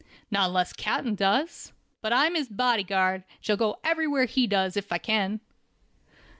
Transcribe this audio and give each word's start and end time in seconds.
"Not 0.31 0.47
unless 0.47 0.73
capt'n 0.73 1.13
does. 1.15 1.73
But 2.01 2.11
I'm 2.11 2.33
his 2.33 2.47
body 2.49 2.83
guard, 2.83 3.21
and 3.37 3.45
shall 3.45 3.55
go 3.55 3.77
everywhere 3.83 4.25
he 4.25 4.47
does, 4.47 4.75
if 4.75 4.91
I 4.91 4.97
can." 4.97 5.41